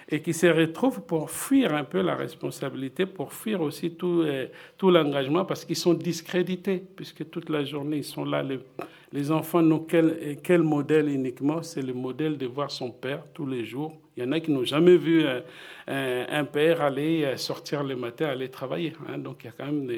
et 0.09 0.21
qui 0.21 0.33
se 0.33 0.47
retrouvent 0.47 1.01
pour 1.01 1.31
fuir 1.31 1.73
un 1.73 1.83
peu 1.83 2.01
la 2.01 2.15
responsabilité, 2.15 3.05
pour 3.05 3.33
fuir 3.33 3.61
aussi 3.61 3.91
tout, 3.91 4.21
euh, 4.21 4.47
tout 4.77 4.91
l'engagement, 4.91 5.45
parce 5.45 5.65
qu'ils 5.65 5.77
sont 5.77 5.93
discrédités, 5.93 6.83
puisque 6.95 7.29
toute 7.29 7.49
la 7.49 7.63
journée, 7.63 7.97
ils 7.97 8.03
sont 8.03 8.25
là. 8.25 8.43
Les, 8.43 8.59
les 9.11 9.31
enfants 9.31 9.61
n'ont 9.61 9.79
quel, 9.79 10.37
quel 10.43 10.61
modèle 10.61 11.09
uniquement? 11.09 11.63
C'est 11.63 11.81
le 11.81 11.93
modèle 11.93 12.37
de 12.37 12.45
voir 12.45 12.69
son 12.71 12.91
père 12.91 13.23
tous 13.33 13.45
les 13.45 13.65
jours. 13.65 13.93
Il 14.15 14.23
y 14.23 14.27
en 14.27 14.31
a 14.31 14.39
qui 14.39 14.51
n'ont 14.51 14.63
jamais 14.63 14.97
vu 14.97 15.25
un, 15.25 15.41
un, 15.87 16.45
père 16.45 16.81
aller 16.81 17.23
euh, 17.23 17.37
sortir 17.37 17.83
le 17.83 17.95
matin, 17.95 18.27
aller 18.27 18.49
travailler. 18.49 18.93
Hein. 19.07 19.17
Donc 19.17 19.43
il 19.43 19.47
y 19.47 19.49
a 19.49 19.53
quand 19.57 19.65
même 19.65 19.91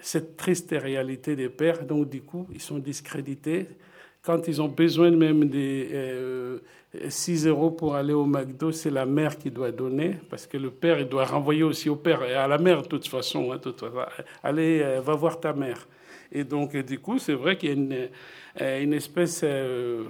cette 0.00 0.36
triste 0.36 0.74
réalité 0.76 1.36
des 1.36 1.48
pères. 1.48 1.84
Donc 1.84 2.08
du 2.08 2.22
coup, 2.22 2.46
ils 2.52 2.60
sont 2.60 2.78
discrédités. 2.78 3.68
Quand 4.22 4.48
ils 4.48 4.60
ont 4.60 4.68
besoin 4.68 5.10
même 5.10 5.48
des... 5.48 5.88
Euh, 5.92 6.58
6 7.08 7.46
euros 7.46 7.70
pour 7.70 7.94
aller 7.94 8.12
au 8.12 8.26
McDo, 8.26 8.72
c'est 8.72 8.90
la 8.90 9.06
mère 9.06 9.38
qui 9.38 9.50
doit 9.50 9.70
donner, 9.70 10.16
parce 10.28 10.46
que 10.46 10.56
le 10.56 10.70
père, 10.70 10.98
il 10.98 11.08
doit 11.08 11.24
renvoyer 11.24 11.62
aussi 11.62 11.88
au 11.88 11.96
père 11.96 12.24
et 12.24 12.34
à 12.34 12.48
la 12.48 12.58
mère 12.58 12.82
de 12.82 12.88
toute 12.88 13.06
façon. 13.06 13.52
Hein, 13.52 13.60
Allez, 14.42 14.80
euh, 14.82 15.00
va 15.00 15.14
voir 15.14 15.38
ta 15.38 15.52
mère. 15.52 15.86
Et 16.32 16.44
donc, 16.44 16.76
du 16.76 16.98
coup, 16.98 17.18
c'est 17.18 17.34
vrai 17.34 17.56
qu'il 17.56 17.68
y 17.68 17.72
a 17.72 17.74
une, 17.74 18.08
euh, 18.60 18.96
espèce 18.96 19.42
euh, 19.44 20.04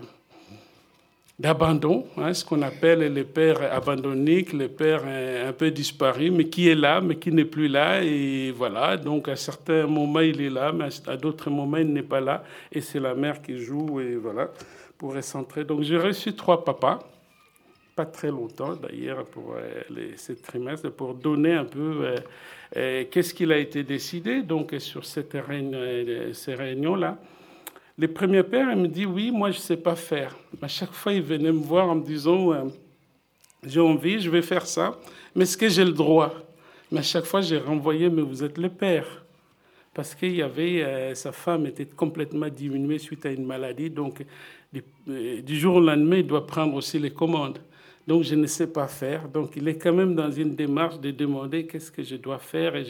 d'abandon, 1.40 2.04
hein, 2.18 2.34
ce 2.34 2.44
qu'on 2.44 2.60
appelle 2.60 3.12
le 3.12 3.24
père 3.24 3.72
abandonnique, 3.72 4.52
le 4.52 4.68
père 4.68 5.02
un 5.04 5.52
peu 5.52 5.70
disparu, 5.70 6.30
mais 6.30 6.44
qui 6.44 6.68
est 6.68 6.74
là, 6.74 7.00
mais 7.00 7.16
qui 7.16 7.32
n'est 7.32 7.46
plus 7.46 7.68
là. 7.68 8.02
Et 8.02 8.52
voilà, 8.52 8.98
donc 8.98 9.26
à 9.28 9.36
certains 9.36 9.86
moments, 9.86 10.20
il 10.20 10.40
est 10.40 10.50
là, 10.50 10.70
mais 10.70 10.88
à 11.06 11.16
d'autres 11.16 11.48
moments, 11.48 11.78
il 11.78 11.92
n'est 11.92 12.02
pas 12.02 12.20
là. 12.20 12.44
Et 12.70 12.82
c'est 12.82 13.00
la 13.00 13.14
mère 13.14 13.40
qui 13.40 13.58
joue, 13.58 14.00
et 14.00 14.16
voilà 14.16 14.50
pour 15.00 15.14
recentrer. 15.14 15.64
Donc 15.64 15.80
j'ai 15.80 15.96
reçu 15.96 16.34
trois 16.34 16.62
papas, 16.62 16.98
pas 17.96 18.04
très 18.04 18.28
longtemps 18.28 18.74
d'ailleurs 18.74 19.24
pour 19.24 19.54
euh, 19.54 19.80
les, 19.88 20.14
ces 20.18 20.36
trimestres, 20.36 20.92
pour 20.92 21.14
donner 21.14 21.54
un 21.54 21.64
peu 21.64 22.02
euh, 22.02 22.16
euh, 22.76 23.04
qu'est-ce 23.10 23.32
qu'il 23.32 23.50
a 23.50 23.56
été 23.56 23.82
décidé 23.82 24.42
donc 24.42 24.74
sur 24.78 25.02
réunion, 25.48 25.78
ces 26.34 26.54
réunions-là. 26.54 27.16
Les 28.00 28.08
premiers 28.08 28.42
pères, 28.42 28.70
ils 28.70 28.78
me 28.78 28.88
disent 28.88 29.06
oui, 29.06 29.30
moi 29.30 29.50
je 29.50 29.58
ne 29.58 29.62
sais 29.62 29.76
pas 29.76 29.94
faire. 29.94 30.34
À 30.62 30.68
chaque 30.68 30.92
fois, 30.92 31.12
ils 31.12 31.22
venaient 31.22 31.52
me 31.52 31.62
voir 31.62 31.90
en 31.90 31.96
me 31.96 32.04
disant 32.04 32.50
j'ai 33.62 33.80
envie, 33.80 34.18
je 34.18 34.30
vais 34.30 34.40
faire 34.40 34.66
ça, 34.66 34.98
mais 35.34 35.42
est-ce 35.42 35.56
que 35.56 35.68
j'ai 35.68 35.84
le 35.84 35.92
droit? 35.92 36.32
Mais 36.90 37.00
à 37.00 37.02
chaque 37.02 37.26
fois, 37.26 37.42
j'ai 37.42 37.58
renvoyé 37.58 38.08
mais 38.08 38.22
vous 38.22 38.42
êtes 38.42 38.56
le 38.56 38.70
père 38.70 39.06
parce 39.92 40.14
qu'il 40.14 40.34
y 40.34 40.40
avait 40.40 41.14
sa 41.14 41.30
femme 41.30 41.66
était 41.66 41.84
complètement 41.84 42.48
diminuée 42.48 42.98
suite 42.98 43.26
à 43.26 43.30
une 43.30 43.44
maladie, 43.44 43.90
donc 43.90 44.24
euh, 45.08 45.42
du 45.42 45.58
jour 45.58 45.76
au 45.76 45.80
lendemain, 45.80 46.16
il 46.16 46.26
doit 46.26 46.46
prendre 46.46 46.74
aussi 46.74 46.98
les 46.98 47.10
commandes. 47.10 47.58
Donc, 48.06 48.22
je 48.24 48.34
ne 48.34 48.46
sais 48.46 48.66
pas 48.66 48.88
faire. 48.88 49.28
Donc, 49.28 49.52
il 49.56 49.68
est 49.68 49.76
quand 49.76 49.92
même 49.92 50.14
dans 50.14 50.30
une 50.30 50.54
démarche 50.54 50.98
de 50.98 51.10
demander 51.10 51.66
qu'est-ce 51.66 51.92
que 51.92 52.02
je 52.02 52.16
dois 52.16 52.38
faire. 52.38 52.74
Et 52.74 52.84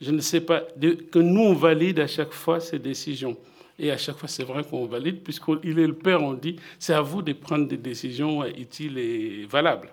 je 0.00 0.10
ne 0.10 0.20
sais 0.20 0.40
pas. 0.40 0.62
que 1.10 1.18
nous, 1.18 1.40
on 1.40 1.52
valide 1.52 2.00
à 2.00 2.06
chaque 2.06 2.32
fois 2.32 2.60
ces 2.60 2.78
décisions. 2.78 3.36
Et 3.78 3.90
à 3.90 3.96
chaque 3.98 4.16
fois, 4.16 4.28
c'est 4.28 4.44
vrai 4.44 4.64
qu'on 4.64 4.86
valide, 4.86 5.22
puisqu'il 5.22 5.78
est 5.78 5.86
le 5.86 5.94
père, 5.94 6.22
on 6.22 6.34
dit 6.34 6.56
c'est 6.78 6.94
à 6.94 7.00
vous 7.00 7.22
de 7.22 7.32
prendre 7.32 7.66
des 7.66 7.76
décisions 7.76 8.44
utiles 8.44 8.98
et 8.98 9.46
valables. 9.46 9.90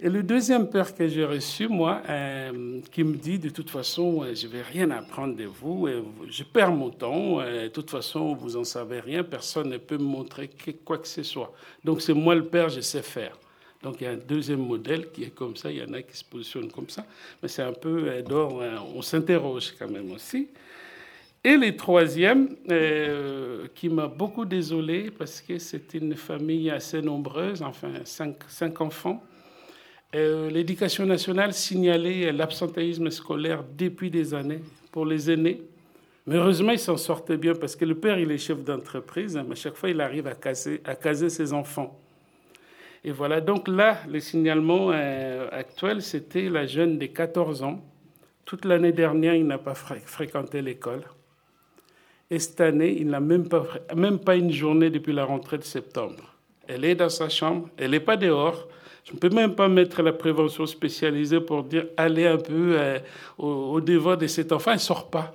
Et 0.00 0.08
le 0.08 0.22
deuxième 0.22 0.70
père 0.70 0.94
que 0.94 1.08
j'ai 1.08 1.24
reçu, 1.24 1.66
moi, 1.66 2.02
euh, 2.08 2.80
qui 2.92 3.02
me 3.02 3.16
dit 3.16 3.40
de 3.40 3.48
toute 3.48 3.68
façon, 3.68 4.22
euh, 4.22 4.32
je 4.32 4.46
ne 4.46 4.52
vais 4.52 4.62
rien 4.62 4.92
apprendre 4.92 5.34
de 5.34 5.42
vous, 5.44 5.88
euh, 5.88 6.02
je 6.30 6.44
perds 6.44 6.70
mon 6.70 6.90
temps, 6.90 7.38
de 7.38 7.66
toute 7.66 7.90
façon, 7.90 8.32
vous 8.34 8.50
n'en 8.50 8.62
savez 8.62 9.00
rien, 9.00 9.24
personne 9.24 9.70
ne 9.70 9.76
peut 9.76 9.98
me 9.98 10.04
montrer 10.04 10.48
quoi 10.84 10.98
que 10.98 11.08
ce 11.08 11.24
soit. 11.24 11.52
Donc 11.84 12.00
c'est 12.00 12.12
moi 12.12 12.36
le 12.36 12.44
père, 12.44 12.68
je 12.68 12.80
sais 12.80 13.02
faire. 13.02 13.36
Donc 13.82 13.96
il 14.00 14.04
y 14.04 14.06
a 14.06 14.10
un 14.10 14.16
deuxième 14.16 14.64
modèle 14.64 15.10
qui 15.10 15.24
est 15.24 15.34
comme 15.34 15.56
ça, 15.56 15.68
il 15.68 15.78
y 15.78 15.82
en 15.82 15.92
a 15.92 16.02
qui 16.02 16.16
se 16.16 16.24
positionnent 16.24 16.70
comme 16.70 16.88
ça, 16.88 17.04
mais 17.42 17.48
c'est 17.48 17.62
un 17.62 17.72
peu 17.72 18.22
d'or, 18.22 18.62
on 18.94 19.02
s'interroge 19.02 19.74
quand 19.76 19.90
même 19.90 20.12
aussi. 20.12 20.48
Et 21.44 21.56
le 21.56 21.76
troisième, 21.76 22.48
qui 23.74 23.88
m'a 23.88 24.08
beaucoup 24.08 24.44
désolé 24.44 25.10
parce 25.10 25.40
que 25.40 25.58
c'est 25.58 25.94
une 25.94 26.16
famille 26.16 26.70
assez 26.70 27.00
nombreuse, 27.00 27.62
enfin 27.62 27.92
cinq, 28.04 28.36
cinq 28.48 28.80
enfants. 28.80 29.22
Euh, 30.14 30.48
l'éducation 30.48 31.04
nationale 31.04 31.52
signalait 31.52 32.32
l'absentéisme 32.32 33.10
scolaire 33.10 33.62
depuis 33.76 34.10
des 34.10 34.32
années 34.32 34.62
pour 34.90 35.04
les 35.04 35.30
aînés. 35.30 35.62
Mais 36.26 36.36
heureusement, 36.36 36.72
il 36.72 36.78
s'en 36.78 36.96
sortait 36.96 37.36
bien 37.36 37.54
parce 37.54 37.76
que 37.76 37.84
le 37.84 37.94
père, 37.94 38.18
il 38.18 38.30
est 38.30 38.38
chef 38.38 38.64
d'entreprise, 38.64 39.36
mais 39.46 39.52
à 39.52 39.54
chaque 39.54 39.76
fois, 39.76 39.90
il 39.90 40.00
arrive 40.00 40.26
à 40.26 40.34
caser, 40.34 40.80
à 40.84 40.94
caser 40.94 41.28
ses 41.28 41.52
enfants. 41.52 41.98
Et 43.04 43.12
voilà, 43.12 43.40
donc 43.40 43.68
là, 43.68 43.98
le 44.08 44.18
signalement 44.18 44.90
euh, 44.92 45.48
actuel, 45.52 46.02
c'était 46.02 46.48
la 46.48 46.66
jeune 46.66 46.98
de 46.98 47.06
14 47.06 47.62
ans. 47.62 47.80
Toute 48.44 48.64
l'année 48.64 48.92
dernière, 48.92 49.34
il 49.34 49.46
n'a 49.46 49.58
pas 49.58 49.74
fréquenté 49.74 50.62
l'école. 50.62 51.02
Et 52.30 52.38
cette 52.38 52.60
année, 52.60 52.96
il 52.98 53.08
n'a 53.08 53.20
même 53.20 53.48
pas, 53.48 54.36
une 54.36 54.52
journée 54.52 54.90
depuis 54.90 55.12
la 55.12 55.24
rentrée 55.24 55.58
de 55.58 55.64
septembre. 55.64 56.34
Elle 56.66 56.84
est 56.84 56.94
dans 56.94 57.08
sa 57.08 57.28
chambre, 57.28 57.68
elle 57.78 57.92
n'est 57.92 58.00
pas 58.00 58.18
dehors, 58.18 58.68
je 59.04 59.14
ne 59.14 59.18
peux 59.18 59.30
même 59.30 59.54
pas 59.54 59.68
mettre 59.68 60.02
la 60.02 60.12
prévention 60.12 60.66
spécialisée 60.66 61.40
pour 61.40 61.64
dire 61.64 61.86
allez 61.96 62.26
un 62.26 62.36
peu 62.36 62.76
euh, 62.78 62.98
au, 63.38 63.80
devant 63.80 64.16
de 64.16 64.26
cet 64.26 64.52
enfant, 64.52 64.72
il 64.72 64.74
ne 64.74 64.80
sort 64.80 65.08
pas. 65.08 65.32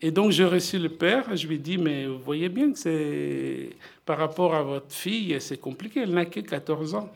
Et 0.00 0.10
donc 0.10 0.30
j'ai 0.30 0.46
reçu 0.46 0.78
le 0.78 0.88
père, 0.88 1.36
je 1.36 1.46
lui 1.46 1.58
dis 1.58 1.76
mais 1.76 2.06
vous 2.06 2.18
voyez 2.18 2.48
bien 2.48 2.72
que 2.72 2.78
c'est 2.78 3.70
par 4.06 4.16
rapport 4.16 4.54
à 4.54 4.62
votre 4.62 4.92
fille, 4.92 5.36
c'est 5.40 5.60
compliqué, 5.60 6.00
elle 6.00 6.14
n'a 6.14 6.24
que 6.24 6.40
14 6.40 6.94
ans. 6.94 7.10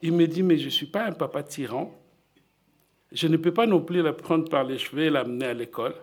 Il 0.00 0.12
me 0.12 0.26
dit 0.28 0.44
mais 0.44 0.56
je 0.56 0.66
ne 0.66 0.70
suis 0.70 0.86
pas 0.86 1.06
un 1.06 1.12
papa 1.12 1.42
tyran. 1.42 1.92
Je 3.10 3.26
ne 3.26 3.36
peux 3.36 3.52
pas 3.52 3.66
non 3.66 3.80
plus 3.80 4.02
la 4.02 4.12
prendre 4.12 4.48
par 4.48 4.62
les 4.62 4.78
cheveux 4.78 5.04
et 5.04 5.10
l'amener 5.10 5.46
à 5.46 5.54
l'école. 5.54 5.94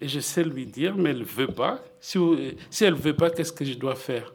Et 0.00 0.08
je 0.08 0.20
sais 0.20 0.44
lui 0.44 0.66
dire, 0.66 0.94
mais 0.96 1.10
elle 1.10 1.20
ne 1.20 1.24
veut 1.24 1.46
pas. 1.46 1.82
Si, 2.00 2.18
elle 2.80 2.92
ne 2.92 2.98
veut 2.98 3.14
pas, 3.14 3.30
qu'est-ce 3.30 3.52
que 3.52 3.64
je 3.64 3.74
dois 3.74 3.94
faire? 3.94 4.32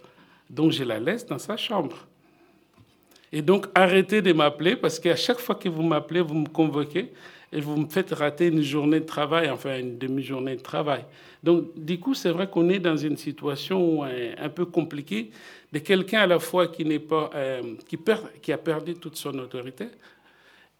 Donc 0.50 0.72
je 0.72 0.84
la 0.84 1.00
laisse 1.00 1.26
dans 1.26 1.38
sa 1.38 1.56
chambre. 1.56 2.08
Et 3.32 3.42
donc, 3.42 3.68
arrêtez 3.74 4.22
de 4.22 4.34
m'appeler 4.34 4.76
parce 4.76 5.00
qu'à 5.00 5.16
chaque 5.16 5.40
fois 5.40 5.56
que 5.56 5.70
vous 5.70 5.84
m'appelez, 5.84 6.22
vous 6.22 6.36
me 6.36 6.48
convoquez 6.48 7.14
et 7.54 7.62
vous 7.62 7.78
me 7.78 7.88
faites 7.88 8.12
rater 8.12 8.48
une 8.48 8.62
journée 8.62 9.00
de 9.00 9.06
travail, 9.06 9.50
enfin 9.50 9.80
une 9.80 9.98
demi-journée 9.98 10.56
de 10.56 10.62
travail. 10.62 11.06
Donc, 11.44 11.70
du 11.76 12.00
coup, 12.00 12.14
c'est 12.14 12.30
vrai 12.32 12.50
qu'on 12.50 12.70
est 12.70 12.80
dans 12.80 12.98
une 12.98 13.18
situation 13.18 14.04
euh, 14.04 14.34
un 14.38 14.50
peu 14.50 14.66
compliquée 14.66 15.32
de 15.72 15.80
quelqu'un 15.80 16.22
à 16.22 16.28
la 16.28 16.40
fois 16.40 16.68
qui 16.68 16.84
pas, 17.00 17.30
euh, 17.36 17.62
qui, 17.88 17.98
perd, 17.98 18.24
qui 18.42 18.52
a 18.52 18.58
perdu 18.58 18.96
toute 18.96 19.16
son 19.16 19.38
autorité, 19.40 19.88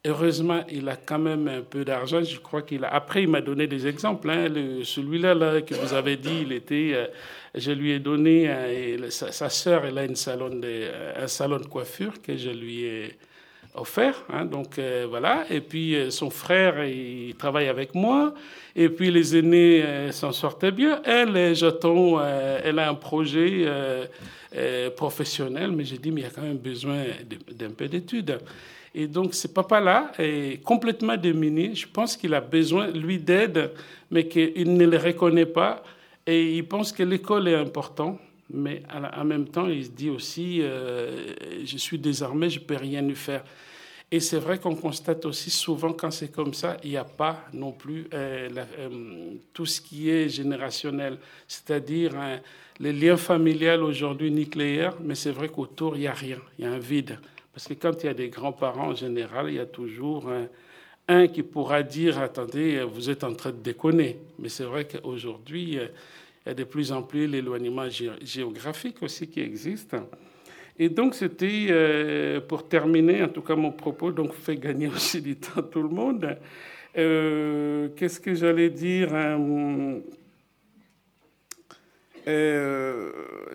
Heureusement, 0.04 0.64
il 0.68 0.90
a 0.90 0.96
quand 0.96 1.20
même 1.20 1.48
un 1.48 1.62
peu 1.62 1.86
d'argent. 1.86 2.24
Je 2.24 2.40
crois 2.40 2.64
qu'il 2.64 2.84
a. 2.86 2.88
Après, 2.92 3.22
il 3.22 3.30
m'a 3.30 3.42
donné 3.42 3.68
des 3.68 3.86
exemples. 3.86 4.32
Hein. 4.32 4.48
Celui-là 4.84 5.36
là, 5.36 5.62
que 5.62 5.76
vous 5.76 5.94
avez 5.94 6.18
dit, 6.18 6.40
il 6.42 6.52
était. 6.54 6.92
Euh, 6.96 7.08
je 7.54 7.72
lui 7.72 7.92
ai 7.92 8.00
donné. 8.00 8.50
Euh, 8.50 9.12
sa, 9.12 9.50
sœur, 9.50 9.86
elle 9.86 10.00
a 10.00 10.06
une 10.06 10.16
salon 10.16 10.50
de, 10.50 10.62
euh, 10.66 11.24
un 11.24 11.28
salon 11.28 11.60
de 11.60 11.68
coiffure 11.68 12.20
que 12.20 12.36
je 12.36 12.50
lui 12.50 12.84
ai 12.86 13.18
offert. 13.74 14.24
Hein. 14.30 14.46
donc 14.46 14.80
voilà. 15.10 15.46
Et 15.50 15.62
puis 15.62 15.96
son 16.10 16.30
frère, 16.30 16.84
il 16.84 17.36
travaille 17.36 17.68
avec 17.68 17.96
moi. 17.96 18.34
Et 18.76 18.90
puis 18.90 19.12
les 19.12 19.38
aînés 19.38 20.12
s'en 20.12 20.32
sortaient 20.32 20.72
bien. 20.72 21.02
Elle, 21.06 21.56
j'attends. 21.56 22.22
elle 22.22 22.80
a 22.80 22.90
un 22.90 22.96
projet 22.96 23.66
professionnel, 24.96 25.72
mais 25.72 25.86
j'ai 25.86 25.98
dit, 25.98 26.12
mais 26.12 26.22
il 26.22 26.24
y 26.26 26.28
a 26.28 26.32
quand 26.32 26.42
même 26.42 26.58
besoin 26.58 27.04
d'un 27.52 27.72
peu 27.72 27.88
d'études. 27.88 28.40
Et 28.94 29.08
donc, 29.08 29.34
ce 29.34 29.48
papa-là 29.48 30.12
est 30.20 30.62
complètement 30.64 31.16
démuni. 31.16 31.76
Je 31.76 31.88
pense 31.88 32.18
qu'il 32.18 32.34
a 32.34 32.42
besoin, 32.42 32.88
lui, 32.88 33.18
d'aide, 33.18 33.72
mais 34.10 34.28
qu'il 34.28 34.76
ne 34.76 34.86
le 34.86 34.98
reconnaît 34.98 35.46
pas. 35.46 35.84
Et 36.28 36.58
il 36.58 36.68
pense 36.68 36.92
que 36.92 37.04
l'école 37.04 37.48
est 37.48 37.56
importante. 37.56 38.20
Mais 38.54 38.84
en 38.92 39.24
même 39.24 39.48
temps, 39.48 39.68
il 39.68 39.86
se 39.86 39.92
dit 39.92 40.10
aussi, 40.10 40.62
euh, 40.62 41.34
je 41.64 41.78
suis 41.78 41.98
désarmé, 41.98 42.50
je 42.50 42.60
ne 42.60 42.66
peux 42.66 42.76
rien 42.76 43.02
lui 43.02 43.16
faire. 43.16 43.44
Et 44.14 44.20
c'est 44.20 44.40
vrai 44.40 44.60
qu'on 44.60 44.76
constate 44.76 45.26
aussi 45.26 45.50
souvent 45.50 45.94
quand 45.94 46.12
c'est 46.12 46.34
comme 46.34 46.54
ça, 46.54 46.76
il 46.84 46.90
n'y 46.90 46.98
a 46.98 47.06
pas 47.06 47.46
non 47.54 47.72
plus 47.72 48.08
euh, 48.14 48.50
euh, 48.78 48.90
tout 49.54 49.66
ce 49.66 49.80
qui 49.80 50.10
est 50.10 50.28
générationnel, 50.28 51.18
c'est-à-dire 51.48 52.18
hein, 52.18 52.40
les 52.80 52.92
liens 52.92 53.16
familiaux 53.16 53.86
aujourd'hui 53.86 54.30
nucléaires, 54.30 54.98
mais 55.02 55.16
c'est 55.16 55.32
vrai 55.32 55.48
qu'autour, 55.48 55.96
il 55.96 56.02
n'y 56.02 56.08
a 56.08 56.14
rien, 56.14 56.40
il 56.60 56.66
y 56.66 56.68
a 56.68 56.72
un 56.72 56.80
vide. 56.80 57.20
Parce 57.54 57.70
que 57.70 57.74
quand 57.74 58.04
il 58.04 58.08
y 58.08 58.10
a 58.10 58.14
des 58.14 58.28
grands-parents, 58.28 58.90
en 58.90 58.96
général, 58.96 59.48
il 59.48 59.56
y 59.56 59.60
a 59.60 59.66
toujours 59.66 60.30
un, 61.08 61.28
qui 61.28 61.44
pourra 61.44 61.84
dire 61.84 62.20
Attendez, 62.20 62.84
vous 62.84 63.10
êtes 63.10 63.24
en 63.24 63.34
train 63.34 63.52
de 63.52 63.58
déconner. 63.58 64.18
Mais 64.40 64.50
c'est 64.50 64.64
vrai 64.64 64.88
qu'aujourd'hui, 64.88 65.78
il 66.46 66.50
y 66.50 66.52
a 66.52 66.56
de 66.56 66.64
plus 66.64 66.92
en 66.92 67.04
plus 67.04 67.28
l'éloignement 67.28 67.88
géographique 68.22 69.04
aussi 69.04 69.28
qui 69.28 69.42
existe. 69.42 69.96
Et 70.80 70.90
donc, 70.90 71.14
c'était 71.14 71.68
euh, 71.70 72.42
pour 72.42 72.68
terminer, 72.68 73.22
en 73.22 73.28
tout 73.28 73.44
cas, 73.44 73.56
mon 73.56 73.72
propos, 73.72 74.12
donc 74.12 74.34
fait 74.34 74.56
gagner 74.56 74.88
aussi 74.96 75.22
du 75.22 75.36
temps 75.36 75.60
à 75.60 75.64
tout 75.64 75.84
le 75.84 75.90
monde. 75.90 76.38
Euh, 76.98 77.90
qu'est-ce 77.96 78.20
que 78.20 78.34
j'allais 78.34 78.72
dire 78.72 79.10
euh, 79.14 80.00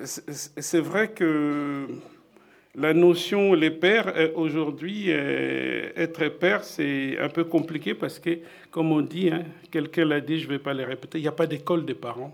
C'est 0.04 0.80
vrai 0.80 1.08
que 1.08 1.88
la 2.76 2.94
notion, 2.94 3.54
les 3.54 3.72
pères, 3.72 4.14
aujourd'hui, 4.36 5.10
être 5.10 6.28
père, 6.28 6.62
c'est 6.62 7.18
un 7.18 7.28
peu 7.28 7.42
compliqué 7.42 7.94
parce 7.94 8.20
que, 8.20 8.38
comme 8.70 8.92
on 8.92 9.00
dit, 9.00 9.30
hein, 9.30 9.44
quelqu'un 9.72 10.04
l'a 10.04 10.20
dit, 10.20 10.38
je 10.38 10.46
ne 10.46 10.52
vais 10.52 10.58
pas 10.60 10.74
le 10.74 10.84
répéter, 10.84 11.18
il 11.18 11.22
n'y 11.22 11.28
a 11.28 11.32
pas 11.32 11.48
d'école 11.48 11.84
des 11.84 11.94
parents. 11.94 12.32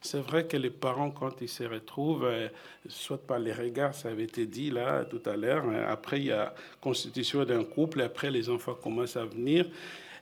C'est 0.00 0.20
vrai 0.20 0.46
que 0.46 0.56
les 0.56 0.70
parents, 0.70 1.10
quand 1.10 1.40
ils 1.40 1.48
se 1.48 1.64
retrouvent, 1.64 2.26
euh, 2.26 2.48
soit 2.88 3.18
par 3.18 3.38
les 3.38 3.52
regards, 3.52 3.94
ça 3.94 4.10
avait 4.10 4.24
été 4.24 4.46
dit 4.46 4.70
là 4.70 5.04
tout 5.04 5.22
à 5.26 5.36
l'heure, 5.36 5.64
après 5.88 6.20
il 6.20 6.26
y 6.26 6.32
a 6.32 6.54
constitution 6.80 7.44
d'un 7.44 7.64
couple, 7.64 8.00
et 8.00 8.04
après 8.04 8.30
les 8.30 8.48
enfants 8.48 8.74
commencent 8.74 9.16
à 9.16 9.24
venir. 9.24 9.66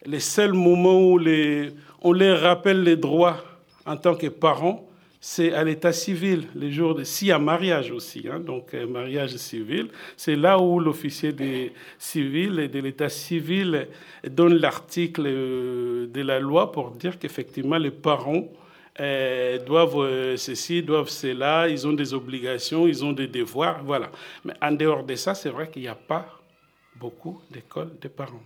Les 0.06 0.20
seuls 0.20 0.52
moments 0.52 1.00
où 1.00 1.18
les, 1.18 1.70
on 2.02 2.12
les 2.12 2.32
rappelle 2.32 2.82
les 2.82 2.96
droits 2.96 3.42
en 3.86 3.96
tant 3.96 4.14
que 4.14 4.28
parents, 4.28 4.88
c'est 5.26 5.54
à 5.54 5.64
l'état 5.64 5.92
civil, 5.92 6.48
les 6.54 6.70
jours 6.70 6.94
de... 6.94 7.02
Y 7.22 7.32
a 7.32 7.38
mariage 7.38 7.90
aussi, 7.90 8.26
hein, 8.30 8.40
donc 8.40 8.74
euh, 8.74 8.86
mariage 8.86 9.34
civil, 9.36 9.88
c'est 10.18 10.36
là 10.36 10.58
où 10.58 10.78
l'officier 10.78 11.32
des 11.32 11.72
civils 11.98 12.68
de 12.70 12.78
l'état 12.78 13.08
civil 13.08 13.88
donne 14.22 14.56
l'article 14.56 15.22
euh, 15.24 16.06
de 16.08 16.20
la 16.20 16.40
loi 16.40 16.70
pour 16.72 16.90
dire 16.90 17.18
qu'effectivement 17.18 17.78
les 17.78 17.90
parents 17.90 18.44
euh, 19.00 19.58
doivent 19.64 20.36
ceci, 20.36 20.82
doivent 20.82 21.08
cela, 21.08 21.68
ils 21.68 21.86
ont 21.86 21.92
des 21.92 22.14
obligations, 22.14 22.86
ils 22.86 23.04
ont 23.04 23.12
des 23.12 23.26
devoirs, 23.26 23.82
voilà. 23.84 24.10
Mais 24.44 24.54
en 24.62 24.72
dehors 24.72 25.04
de 25.04 25.14
ça, 25.16 25.34
c'est 25.34 25.50
vrai 25.50 25.68
qu'il 25.70 25.82
n'y 25.82 25.88
a 25.88 25.94
pas 25.94 26.26
beaucoup 26.96 27.40
d'écoles 27.50 27.92
de 28.00 28.08
parents. 28.08 28.42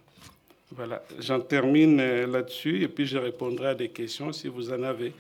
Voilà, 0.71 1.03
j'en 1.19 1.41
termine 1.41 1.97
là-dessus 2.27 2.83
et 2.83 2.89
puis 2.89 3.07
je 3.07 3.17
répondrai 3.17 3.69
à 3.69 3.75
des 3.75 3.89
questions 3.89 4.33
si 4.33 4.49
vous 4.49 4.71
en 4.71 4.83
avez. 4.83 5.13